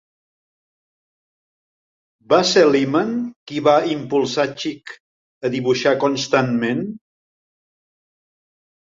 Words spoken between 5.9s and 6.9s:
constantment.